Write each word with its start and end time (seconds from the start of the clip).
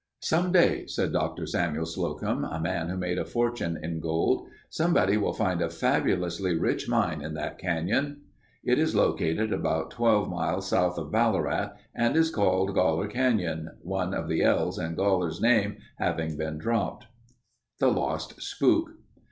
"Some 0.23 0.51
day," 0.51 0.87
said 0.87 1.13
Dr. 1.13 1.45
Samuel 1.45 1.85
Slocum, 1.85 2.43
a 2.43 2.59
man 2.59 2.89
who 2.89 2.97
made 2.97 3.19
a 3.19 3.23
fortune 3.23 3.77
in 3.79 3.99
gold, 3.99 4.47
"somebody 4.67 5.15
will 5.15 5.31
find 5.31 5.61
a 5.61 5.69
fabulously 5.69 6.57
rich 6.57 6.89
mine 6.89 7.21
in 7.21 7.35
that 7.35 7.59
canyon." 7.59 8.21
It 8.63 8.79
is 8.79 8.95
located 8.95 9.53
about 9.53 9.91
12 9.91 10.27
miles 10.27 10.67
south 10.69 10.97
of 10.97 11.11
Ballarat 11.11 11.73
and 11.93 12.15
is 12.17 12.31
called 12.31 12.73
Goler 12.73 13.11
canyon—one 13.11 14.15
of 14.15 14.27
the 14.27 14.41
l's 14.41 14.79
in 14.79 14.95
Goller's 14.95 15.39
name 15.39 15.77
having 15.97 16.35
been 16.35 16.57
dropped. 16.57 17.05
THE 17.77 17.91
LOST 17.91 18.41
SPOOK. 18.41 18.93